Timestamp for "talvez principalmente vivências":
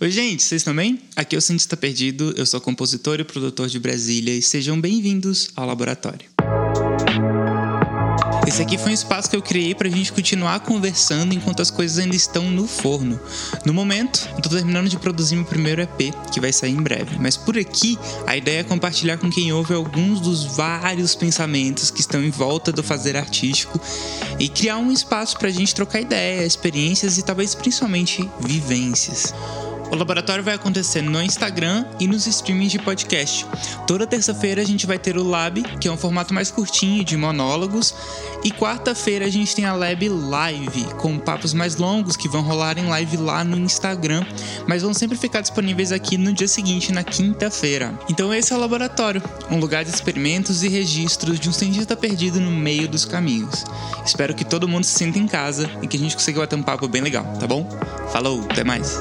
27.24-29.34